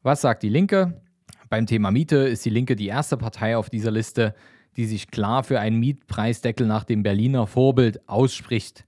Was 0.01 0.21
sagt 0.21 0.43
die 0.43 0.49
Linke? 0.49 1.01
Beim 1.49 1.65
Thema 1.65 1.91
Miete 1.91 2.17
ist 2.17 2.45
die 2.45 2.49
Linke 2.49 2.75
die 2.75 2.87
erste 2.87 3.17
Partei 3.17 3.57
auf 3.57 3.69
dieser 3.69 3.91
Liste, 3.91 4.35
die 4.77 4.85
sich 4.85 5.09
klar 5.11 5.43
für 5.43 5.59
einen 5.59 5.79
Mietpreisdeckel 5.79 6.67
nach 6.67 6.83
dem 6.83 7.03
Berliner 7.03 7.47
Vorbild 7.47 8.07
ausspricht. 8.07 8.85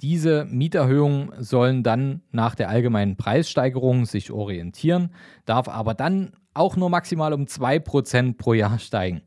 Diese 0.00 0.44
Mieterhöhungen 0.44 1.32
sollen 1.42 1.82
dann 1.82 2.22
nach 2.30 2.54
der 2.54 2.68
allgemeinen 2.68 3.16
Preissteigerung 3.16 4.06
sich 4.06 4.30
orientieren, 4.30 5.10
darf 5.44 5.68
aber 5.68 5.94
dann 5.94 6.32
auch 6.54 6.76
nur 6.76 6.88
maximal 6.88 7.32
um 7.32 7.44
2% 7.44 8.36
pro 8.36 8.54
Jahr 8.54 8.78
steigen. 8.78 9.22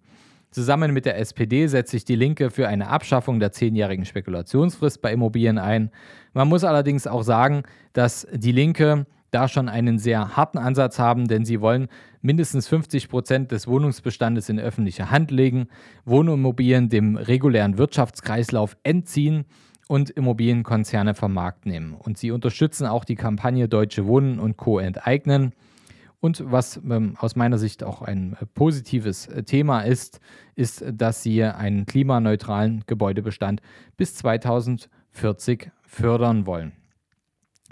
Zusammen 0.52 0.94
mit 0.94 1.06
der 1.06 1.18
SPD 1.18 1.68
setzt 1.68 1.92
sich 1.92 2.04
die 2.04 2.18
Linke 2.18 2.50
für 2.50 2.68
eine 2.68 2.90
Abschaffung 2.90 3.40
der 3.40 3.54
zehnjährigen 3.54 4.04
Spekulationsfrist 4.04 5.02
bei 5.02 5.14
Immobilien 5.14 5.58
ein. 5.58 5.92
Man 6.34 6.50
muss 6.50 6.66
allerdings 6.66 7.08
auch 7.08 7.24
sagen, 7.24 7.64
dass 7.94 8.28
die 8.34 8.52
Linke 8.52 9.06
da 9.32 9.48
schon 9.48 9.70
einen 9.70 9.98
sehr 9.98 10.36
harten 10.36 10.58
Ansatz 10.58 11.00
haben, 11.00 11.30
denn 11.30 11.46
sie 11.46 11.62
wollen 11.62 11.88
mindestens 12.22 12.68
50 12.68 13.08
Prozent 13.08 13.52
des 13.52 13.66
Wohnungsbestandes 13.66 14.50
in 14.50 14.60
öffentliche 14.60 15.10
Hand 15.10 15.32
legen, 15.32 15.68
Wohnimmobilien 16.04 16.90
dem 16.90 17.16
regulären 17.16 17.78
Wirtschaftskreislauf 17.78 18.76
entziehen 18.84 19.46
und 19.88 20.10
Immobilienkonzerne 20.10 21.16
vom 21.16 21.34
Markt 21.34 21.66
nehmen. 21.66 21.94
Und 21.94 22.18
sie 22.18 22.32
unterstützen 22.32 22.86
auch 22.88 23.06
die 23.06 23.16
Kampagne 23.16 23.70
Deutsche 23.70 24.06
Wohnen 24.06 24.40
und 24.40 24.58
Co. 24.58 24.80
enteignen. 24.80 25.54
Und 26.22 26.44
was 26.52 26.78
ähm, 26.78 27.16
aus 27.18 27.36
meiner 27.36 27.58
Sicht 27.58 27.84
auch 27.84 28.04
ein 28.04 28.38
äh, 28.40 28.46
positives 28.46 29.28
äh, 29.28 29.44
Thema 29.44 29.82
ist, 29.82 30.20
ist, 30.56 30.86
dass 30.94 31.24
sie 31.24 31.44
einen 31.44 31.88
klimaneutralen 31.88 32.84
Gebäudebestand 32.86 33.60
bis 33.98 34.16
2040 34.16 35.72
fördern 35.82 36.46
wollen. 36.46 36.74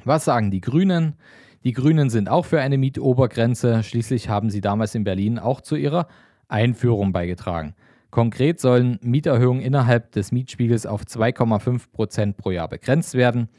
Was 0.03 0.25
sagen 0.25 0.49
die 0.49 0.61
Grünen? 0.61 1.15
Die 1.63 1.73
Grünen 1.73 2.09
sind 2.09 2.27
auch 2.27 2.45
für 2.45 2.59
eine 2.59 2.79
Mietobergrenze. 2.79 3.83
Schließlich 3.83 4.29
haben 4.29 4.49
sie 4.49 4.61
damals 4.61 4.95
in 4.95 5.03
Berlin 5.03 5.37
auch 5.37 5.61
zu 5.61 5.75
ihrer 5.75 6.07
Einführung 6.47 7.11
beigetragen. 7.11 7.75
Konkret 8.09 8.59
sollen 8.59 8.97
Mieterhöhungen 9.03 9.61
innerhalb 9.61 10.11
des 10.13 10.31
Mietspiegels 10.31 10.87
auf 10.87 11.03
2,5 11.03 11.91
Prozent 11.91 12.37
pro 12.37 12.49
Jahr 12.49 12.67
begrenzt 12.67 13.13
werden 13.13 13.49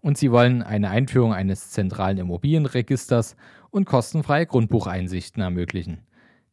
und 0.00 0.16
sie 0.16 0.30
wollen 0.30 0.62
eine 0.62 0.90
Einführung 0.90 1.34
eines 1.34 1.70
zentralen 1.70 2.18
Immobilienregisters 2.18 3.36
und 3.70 3.84
kostenfreie 3.84 4.46
Grundbucheinsichten 4.46 5.42
ermöglichen. 5.42 6.02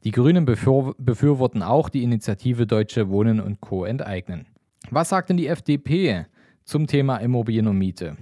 Die 0.03 0.11
Grünen 0.11 0.45
befür 0.45 0.93
befürworten 0.97 1.63
auch 1.63 1.89
die 1.89 2.03
Initiative 2.03 2.67
Deutsche 2.67 3.09
Wohnen 3.09 3.39
und 3.39 3.61
Co. 3.61 3.85
enteignen. 3.85 4.45
Was 4.91 5.09
sagt 5.09 5.29
denn 5.29 5.37
die 5.37 5.47
FDP 5.47 6.25
zum 6.63 6.85
Thema 6.87 7.17
Immobilien 7.17 7.67
und 7.67 7.77
Miete? 7.77 8.15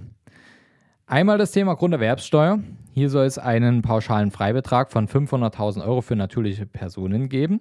Einmal 1.06 1.36
das 1.36 1.52
Thema 1.52 1.74
Grunderwerbssteuer. 1.74 2.60
Hier 2.92 3.10
soll 3.10 3.26
es 3.26 3.36
einen 3.36 3.82
pauschalen 3.82 4.30
Freibetrag 4.30 4.90
von 4.90 5.08
500.000 5.08 5.84
Euro 5.84 6.00
für 6.00 6.16
natürliche 6.16 6.64
Personen 6.64 7.28
geben. 7.28 7.60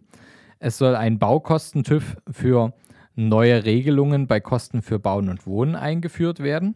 Es 0.59 0.77
soll 0.77 0.95
ein 0.95 1.19
Baukostentüv 1.19 2.15
für 2.31 2.73
neue 3.15 3.65
Regelungen 3.65 4.27
bei 4.27 4.39
Kosten 4.39 4.81
für 4.81 4.99
Bauen 4.99 5.27
und 5.27 5.45
Wohnen 5.45 5.75
eingeführt 5.75 6.39
werden. 6.39 6.75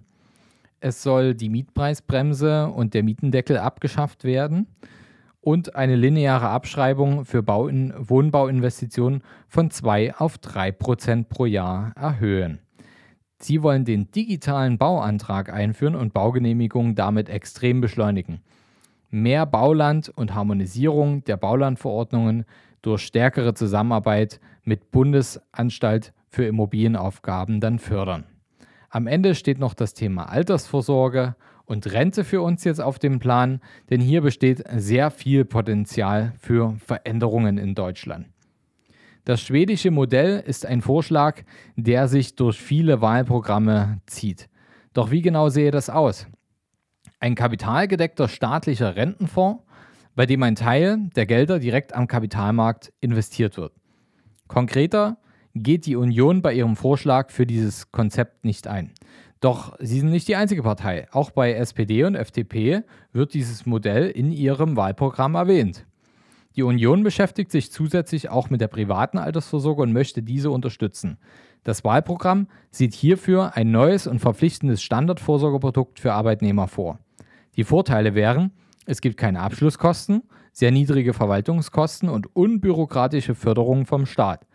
Es 0.80 1.02
soll 1.02 1.34
die 1.34 1.50
Mietpreisbremse 1.50 2.68
und 2.68 2.94
der 2.94 3.04
Mietendeckel 3.04 3.58
abgeschafft 3.58 4.24
werden 4.24 4.68
und 5.42 5.76
eine 5.76 5.96
lineare 5.96 6.50
Abschreibung 6.50 7.26
für 7.26 7.42
Bau 7.42 7.68
Wohnbauinvestitionen 7.68 9.24
von 9.48 9.72
2 9.72 10.16
auf 10.16 10.38
3 10.38 10.72
Prozent 10.74 11.30
pro 11.30 11.46
Jahr 11.46 11.94
erhöhen. 11.96 12.60
Sie 13.40 13.64
wollen 13.64 13.86
den 13.86 14.12
digitalen 14.12 14.78
Bauantrag 14.78 15.52
einführen 15.52 15.96
und 15.96 16.14
Baugenehmigungen 16.14 16.96
damit 16.96 17.30
extrem 17.30 17.82
beschleunigen. 17.82 18.42
Mehr 19.10 19.46
Bauland 19.46 20.10
und 20.10 20.36
Harmonisierung 20.36 21.24
der 21.24 21.38
Baulandverordnungen 21.38 22.46
durch 22.82 23.02
stärkere 23.02 23.54
Zusammenarbeit 23.54 24.40
mit 24.64 24.92
Bundesanstalt 24.92 26.14
für 26.30 26.46
Immobilienaufgaben 26.46 27.62
dann 27.62 27.80
fördern. 27.80 28.26
Am 28.90 29.08
Ende 29.08 29.36
steht 29.36 29.60
noch 29.60 29.74
das 29.74 29.94
Thema 29.94 30.30
Altersvorsorge 30.30 31.36
und 31.66 31.92
Rente 31.92 32.24
für 32.24 32.42
uns 32.42 32.64
jetzt 32.64 32.82
auf 32.82 33.00
dem 33.00 33.20
Plan, 33.20 33.60
denn 33.90 34.00
hier 34.00 34.22
besteht 34.22 34.64
sehr 34.76 35.12
viel 35.12 35.44
Potenzial 35.44 36.34
für 36.40 36.76
Veränderungen 36.86 37.58
in 37.58 37.76
Deutschland. 37.76 38.28
Das 39.26 39.42
schwedische 39.42 39.92
Modell 39.92 40.42
ist 40.46 40.66
ein 40.66 40.82
Vorschlag, 40.82 41.44
der 41.76 42.08
sich 42.08 42.36
durch 42.36 42.58
viele 42.58 43.02
Wahlprogramme 43.02 44.00
zieht. 44.06 44.48
Doch 44.94 45.12
wie 45.12 45.22
genau 45.22 45.50
sehe 45.50 45.72
das 45.72 45.90
aus? 45.90 46.28
Ein 47.20 47.36
kapitalgedeckter 47.36 48.30
staatlicher 48.30 48.96
Rentenfonds 48.96 49.64
bei 50.18 50.26
dem 50.26 50.42
ein 50.42 50.56
Teil 50.56 51.12
der 51.16 51.28
Gelder 51.28 51.60
direkt 51.60 51.94
am 51.94 52.08
Kapitalmarkt 52.08 52.92
investiert 53.02 53.56
wird. 53.56 53.74
Konkreter 54.48 55.18
geht 55.54 55.86
die 55.86 55.96
Union 55.96 56.42
bei 56.42 56.54
ihrem 56.54 56.76
Vorschlag 56.76 57.32
für 57.32 57.46
dieses 57.46 57.92
Konzept 57.92 58.46
nicht 58.46 58.68
ein. 58.68 58.92
Doch 59.40 59.76
sie 59.80 60.00
sind 60.00 60.10
nicht 60.10 60.28
die 60.28 60.36
einzige 60.36 60.64
Partei. 60.64 61.08
Auch 61.12 61.32
bei 61.32 61.54
SPD 61.54 62.04
und 62.04 62.16
FDP 62.16 62.84
wird 63.14 63.34
dieses 63.34 63.66
Modell 63.66 64.10
in 64.10 64.32
ihrem 64.32 64.76
Wahlprogramm 64.76 65.36
erwähnt. 65.36 65.86
Die 66.56 66.64
Union 66.64 67.04
beschäftigt 67.04 67.52
sich 67.52 67.72
zusätzlich 67.72 68.30
auch 68.30 68.50
mit 68.50 68.62
der 68.62 68.68
privaten 68.68 69.20
Altersvorsorge 69.20 69.84
und 69.84 69.94
möchte 69.94 70.24
diese 70.24 70.50
unterstützen. 70.50 71.20
Das 71.64 71.84
Wahlprogramm 71.84 72.48
sieht 72.72 72.96
hierfür 72.96 73.56
ein 73.56 73.70
neues 73.70 74.08
und 74.08 74.20
verpflichtendes 74.20 74.82
Standardvorsorgeprodukt 74.82 76.00
für 76.00 76.14
Arbeitnehmer 76.14 76.68
vor. 76.68 77.00
Die 77.58 77.64
Vorteile 77.64 78.16
wären, 78.16 78.54
es 78.86 79.02
gibt 79.02 79.18
keine 79.18 79.42
Abschlusskosten, 79.42 80.24
sehr 80.52 80.72
niedrige 80.72 81.14
Verwaltungskosten 81.14 82.10
und 82.10 82.36
unbürokratische 82.36 83.36
Förderung 83.36 83.86
vom 83.86 84.08
Staat. 84.08 84.47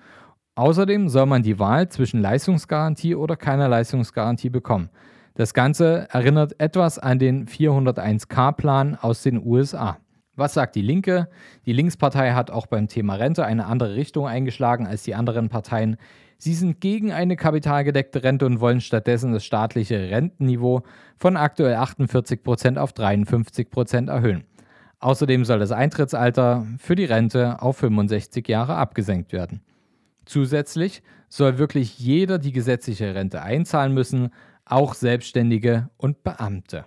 Außerdem 0.54 1.08
soll 1.08 1.24
man 1.24 1.42
die 1.42 1.58
Wahl 1.58 1.88
zwischen 1.88 2.20
Leistungsgarantie 2.20 3.14
oder 3.14 3.36
keiner 3.36 3.68
Leistungsgarantie 3.68 4.50
bekommen. 4.50 4.90
Das 5.34 5.54
Ganze 5.54 6.06
erinnert 6.10 6.60
etwas 6.60 6.98
an 6.98 7.18
den 7.18 7.46
401k-Plan 7.46 8.96
aus 8.96 9.22
den 9.22 9.42
USA. 9.42 9.96
Was 10.36 10.52
sagt 10.52 10.74
die 10.76 10.82
Linke? 10.82 11.28
Die 11.64 11.72
Linkspartei 11.72 12.32
hat 12.32 12.50
auch 12.50 12.66
beim 12.66 12.86
Thema 12.86 13.14
Rente 13.14 13.46
eine 13.46 13.64
andere 13.64 13.94
Richtung 13.94 14.26
eingeschlagen 14.26 14.86
als 14.86 15.04
die 15.04 15.14
anderen 15.14 15.48
Parteien. 15.48 15.96
Sie 16.36 16.52
sind 16.52 16.80
gegen 16.80 17.12
eine 17.12 17.36
kapitalgedeckte 17.36 18.22
Rente 18.22 18.44
und 18.44 18.60
wollen 18.60 18.82
stattdessen 18.82 19.32
das 19.32 19.44
staatliche 19.44 20.10
Rentenniveau 20.10 20.82
von 21.16 21.38
aktuell 21.38 21.76
48% 21.76 22.76
auf 22.76 22.92
53% 22.92 24.10
erhöhen. 24.10 24.44
Außerdem 25.00 25.46
soll 25.46 25.60
das 25.60 25.72
Eintrittsalter 25.72 26.66
für 26.78 26.94
die 26.94 27.06
Rente 27.06 27.62
auf 27.62 27.78
65 27.78 28.46
Jahre 28.48 28.76
abgesenkt 28.76 29.32
werden. 29.32 29.62
Zusätzlich 30.24 31.02
soll 31.28 31.58
wirklich 31.58 31.98
jeder 31.98 32.38
die 32.38 32.52
gesetzliche 32.52 33.14
Rente 33.14 33.42
einzahlen 33.42 33.94
müssen, 33.94 34.30
auch 34.64 34.94
Selbstständige 34.94 35.90
und 35.96 36.22
Beamte. 36.22 36.84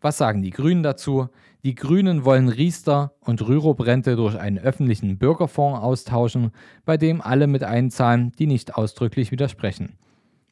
Was 0.00 0.16
sagen 0.16 0.42
die 0.42 0.50
Grünen 0.50 0.82
dazu? 0.82 1.28
Die 1.64 1.74
Grünen 1.74 2.24
wollen 2.24 2.48
Riester 2.48 3.14
und 3.20 3.46
Rürup-Rente 3.46 4.14
durch 4.14 4.38
einen 4.38 4.58
öffentlichen 4.58 5.18
Bürgerfonds 5.18 5.80
austauschen, 5.80 6.52
bei 6.84 6.96
dem 6.96 7.20
alle 7.20 7.48
mit 7.48 7.64
einzahlen, 7.64 8.32
die 8.38 8.46
nicht 8.46 8.76
ausdrücklich 8.76 9.32
widersprechen. 9.32 9.98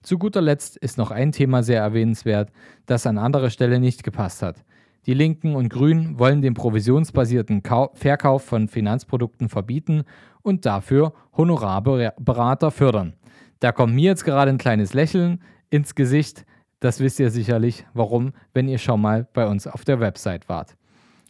Zu 0.02 0.19
guter 0.19 0.40
Letzt 0.40 0.76
ist 0.76 0.99
noch 0.99 1.11
ein 1.12 1.33
Thema 1.33 1.62
sehr 1.62 1.81
erwähnenswert, 1.81 2.50
das 2.87 3.07
an 3.07 3.19
anderer 3.19 3.50
Stelle 3.50 3.78
nicht 3.78 4.02
gepasst 4.02 4.43
hat. 4.43 4.64
Die 5.07 5.15
Linken 5.15 5.55
und 5.55 5.69
Grünen 5.69 6.19
wollen 6.19 6.43
den 6.43 6.55
provisionsbasierten 6.55 7.63
Kau 7.63 7.93
Verkauf 7.95 8.43
von 8.43 8.67
Finanzprodukten 8.67 9.49
verbieten 9.49 10.03
und 10.43 10.67
dafür 10.67 11.13
Honorarberater 11.37 12.73
fördern. 12.73 13.15
Da 13.61 13.71
kommt 13.71 13.95
mir 13.95 14.11
jetzt 14.11 14.25
gerade 14.25 14.51
ein 14.51 14.59
kleines 14.59 14.95
Lächeln 14.95 15.43
ins 15.71 15.95
Gesicht. 15.95 16.45
Das 16.81 16.99
wisst 16.99 17.21
ihr 17.21 17.31
sicherlich, 17.31 17.87
warum, 17.95 18.33
wenn 18.53 18.69
ihr 18.69 18.79
schon 18.79 19.01
mal 19.01 19.29
bei 19.33 19.47
uns 19.47 19.69
auf 19.69 19.85
der 19.85 20.01
Website 20.01 20.49
wart. 20.49 20.77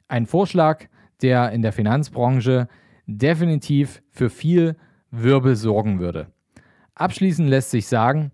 Ein 0.08 0.24
Vorschlag, 0.24 0.86
der 1.20 1.52
in 1.52 1.60
der 1.60 1.72
Finanzbranche 1.72 2.68
definitiv 3.06 4.02
für 4.10 4.30
viel 4.30 4.76
Wirbel 5.10 5.54
sorgen 5.54 6.00
würde. 6.00 6.28
Abschließend 6.94 7.48
lässt 7.48 7.70
sich 7.70 7.86
sagen, 7.86 8.32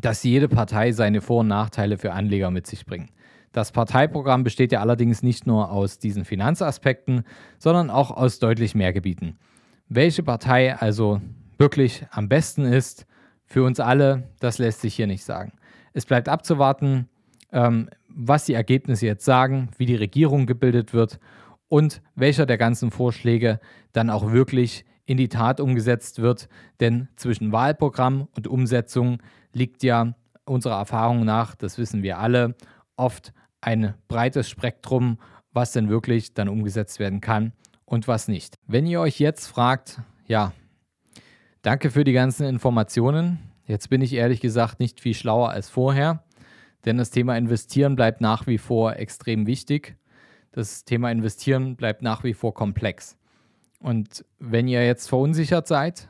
dass 0.00 0.22
jede 0.22 0.48
Partei 0.48 0.92
seine 0.92 1.20
Vor- 1.20 1.40
und 1.40 1.48
Nachteile 1.48 1.98
für 1.98 2.12
Anleger 2.12 2.50
mit 2.50 2.66
sich 2.66 2.86
bringt. 2.86 3.10
Das 3.52 3.70
Parteiprogramm 3.70 4.44
besteht 4.44 4.72
ja 4.72 4.80
allerdings 4.80 5.22
nicht 5.22 5.46
nur 5.46 5.70
aus 5.70 5.98
diesen 5.98 6.24
Finanzaspekten, 6.24 7.24
sondern 7.58 7.90
auch 7.90 8.10
aus 8.10 8.38
deutlich 8.38 8.74
mehr 8.74 8.92
Gebieten. 8.92 9.38
Welche 9.88 10.22
Partei 10.22 10.74
also 10.74 11.20
wirklich 11.58 12.06
am 12.10 12.28
besten 12.28 12.64
ist 12.64 13.06
für 13.44 13.62
uns 13.64 13.78
alle, 13.78 14.24
das 14.40 14.58
lässt 14.58 14.80
sich 14.80 14.94
hier 14.94 15.06
nicht 15.06 15.24
sagen. 15.24 15.52
Es 15.92 16.06
bleibt 16.06 16.28
abzuwarten, 16.28 17.08
ähm, 17.52 17.90
was 18.08 18.46
die 18.46 18.54
Ergebnisse 18.54 19.06
jetzt 19.06 19.24
sagen, 19.24 19.68
wie 19.76 19.86
die 19.86 19.94
Regierung 19.94 20.46
gebildet 20.46 20.94
wird 20.94 21.20
und 21.68 22.00
welcher 22.14 22.46
der 22.46 22.58
ganzen 22.58 22.90
Vorschläge 22.90 23.60
dann 23.92 24.08
auch 24.08 24.32
wirklich 24.32 24.86
in 25.04 25.18
die 25.18 25.28
Tat 25.28 25.60
umgesetzt 25.60 26.20
wird. 26.20 26.48
Denn 26.80 27.08
zwischen 27.16 27.52
Wahlprogramm 27.52 28.28
und 28.34 28.46
Umsetzung 28.46 29.18
liegt 29.52 29.82
ja 29.82 30.14
unserer 30.44 30.78
Erfahrung 30.78 31.24
nach, 31.24 31.54
das 31.54 31.78
wissen 31.78 32.02
wir 32.02 32.18
alle, 32.18 32.54
oft 32.96 33.32
ein 33.62 33.94
breites 34.08 34.50
Spektrum, 34.50 35.18
was 35.52 35.72
denn 35.72 35.88
wirklich 35.88 36.34
dann 36.34 36.48
umgesetzt 36.48 36.98
werden 36.98 37.22
kann 37.22 37.52
und 37.86 38.08
was 38.08 38.28
nicht. 38.28 38.58
Wenn 38.66 38.86
ihr 38.86 39.00
euch 39.00 39.18
jetzt 39.18 39.46
fragt, 39.46 40.00
ja, 40.26 40.52
danke 41.62 41.90
für 41.90 42.04
die 42.04 42.12
ganzen 42.12 42.46
Informationen. 42.46 43.38
Jetzt 43.64 43.88
bin 43.88 44.02
ich 44.02 44.12
ehrlich 44.12 44.40
gesagt 44.40 44.80
nicht 44.80 45.00
viel 45.00 45.14
schlauer 45.14 45.50
als 45.50 45.70
vorher, 45.70 46.24
denn 46.84 46.98
das 46.98 47.10
Thema 47.10 47.36
Investieren 47.36 47.96
bleibt 47.96 48.20
nach 48.20 48.46
wie 48.46 48.58
vor 48.58 48.96
extrem 48.96 49.46
wichtig. 49.46 49.96
Das 50.50 50.84
Thema 50.84 51.10
Investieren 51.10 51.76
bleibt 51.76 52.02
nach 52.02 52.24
wie 52.24 52.34
vor 52.34 52.52
komplex. 52.52 53.16
Und 53.78 54.24
wenn 54.38 54.68
ihr 54.68 54.84
jetzt 54.84 55.08
verunsichert 55.08 55.66
seid 55.66 56.08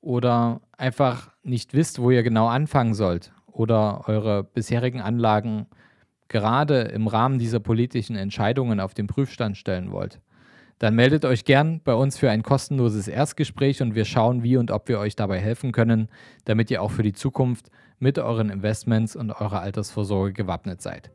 oder 0.00 0.60
einfach 0.76 1.30
nicht 1.42 1.74
wisst, 1.74 2.00
wo 2.00 2.10
ihr 2.10 2.22
genau 2.22 2.48
anfangen 2.48 2.94
sollt 2.94 3.32
oder 3.46 4.08
eure 4.08 4.44
bisherigen 4.44 5.00
Anlagen 5.00 5.66
gerade 6.30 6.82
im 6.82 7.08
Rahmen 7.08 7.38
dieser 7.38 7.60
politischen 7.60 8.16
Entscheidungen 8.16 8.80
auf 8.80 8.94
den 8.94 9.06
Prüfstand 9.06 9.58
stellen 9.58 9.92
wollt, 9.92 10.20
dann 10.78 10.94
meldet 10.94 11.26
euch 11.26 11.44
gern 11.44 11.82
bei 11.84 11.92
uns 11.92 12.16
für 12.16 12.30
ein 12.30 12.42
kostenloses 12.42 13.06
Erstgespräch 13.06 13.82
und 13.82 13.94
wir 13.94 14.06
schauen, 14.06 14.42
wie 14.42 14.56
und 14.56 14.70
ob 14.70 14.88
wir 14.88 14.98
euch 14.98 15.14
dabei 15.14 15.38
helfen 15.38 15.72
können, 15.72 16.08
damit 16.46 16.70
ihr 16.70 16.80
auch 16.80 16.90
für 16.90 17.02
die 17.02 17.12
Zukunft 17.12 17.70
mit 17.98 18.18
euren 18.18 18.48
Investments 18.48 19.14
und 19.14 19.30
eurer 19.30 19.60
Altersvorsorge 19.60 20.32
gewappnet 20.32 20.80
seid. 20.80 21.10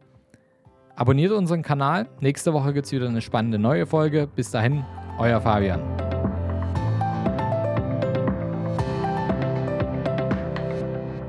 Abonniert 0.95 1.31
unseren 1.31 1.63
Kanal. 1.63 2.07
Nächste 2.19 2.53
Woche 2.53 2.74
gibt 2.74 2.86
es 2.86 2.91
wieder 2.91 3.07
eine 3.07 3.22
spannende 3.22 3.57
neue 3.57 3.88
Folge. 3.88 4.27
Bis 4.27 4.51
dahin, 4.51 4.86
euer 5.17 5.41
Fabian. 5.41 5.81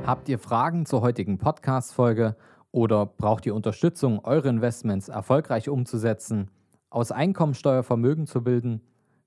Habt 0.04 0.28
ihr 0.28 0.38
Fragen 0.38 0.86
zur 0.86 1.00
heutigen 1.00 1.38
Podcast-Folge 1.38 2.36
oder 2.76 3.06
braucht 3.06 3.46
ihr 3.46 3.54
Unterstützung, 3.54 4.20
eure 4.22 4.50
Investments 4.50 5.08
erfolgreich 5.08 5.70
umzusetzen, 5.70 6.50
aus 6.90 7.10
Einkommensteuer 7.10 7.82
Vermögen 7.82 8.26
zu 8.26 8.44
bilden? 8.44 8.82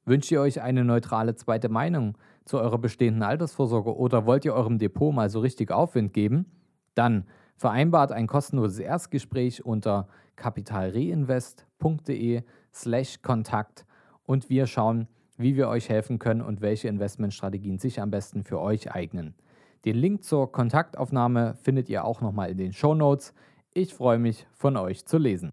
Wünscht 0.05 0.31
ihr 0.31 0.39
euch 0.39 0.61
eine 0.61 0.85
neutrale 0.85 1.33
zweite 1.33 1.67
Meinung 1.67 2.15
zu 2.45 2.59
eurer 2.59 2.77
bestehenden 2.77 3.23
Altersvorsorge 3.23 3.97
oder 3.97 4.27
wollt 4.27 4.45
ihr 4.45 4.53
eurem 4.53 4.77
Depot 4.77 5.11
mal 5.11 5.31
so 5.31 5.39
richtig 5.39 5.71
Aufwind 5.71 6.13
geben? 6.13 6.45
Dann 6.93 7.25
vereinbart 7.57 8.11
ein 8.11 8.27
kostenloses 8.27 8.77
Erstgespräch 8.77 9.65
unter 9.65 10.07
kapitalreinvest.de 10.35 12.43
slash 12.71 13.23
Kontakt 13.23 13.87
und 14.27 14.51
wir 14.51 14.67
schauen, 14.67 15.07
wie 15.37 15.55
wir 15.55 15.69
euch 15.69 15.89
helfen 15.89 16.19
können 16.19 16.43
und 16.43 16.61
welche 16.61 16.87
Investmentstrategien 16.87 17.79
sich 17.79 17.99
am 17.99 18.11
besten 18.11 18.43
für 18.43 18.59
euch 18.59 18.91
eignen. 18.91 19.33
Den 19.85 19.95
Link 19.95 20.23
zur 20.23 20.51
Kontaktaufnahme 20.51 21.55
findet 21.61 21.89
ihr 21.89 22.03
auch 22.03 22.21
nochmal 22.21 22.49
in 22.51 22.57
den 22.57 22.73
Show 22.73 22.95
Notes. 22.95 23.33
Ich 23.73 23.93
freue 23.93 24.19
mich, 24.19 24.45
von 24.51 24.75
euch 24.75 25.05
zu 25.05 25.17
lesen. 25.17 25.51